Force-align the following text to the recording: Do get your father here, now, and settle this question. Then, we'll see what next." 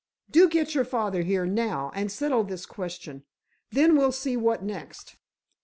Do 0.31 0.49
get 0.49 0.73
your 0.73 0.83
father 0.83 1.21
here, 1.21 1.45
now, 1.45 1.91
and 1.93 2.11
settle 2.11 2.43
this 2.43 2.65
question. 2.65 3.23
Then, 3.69 3.95
we'll 3.95 4.11
see 4.11 4.35
what 4.35 4.63
next." 4.63 5.17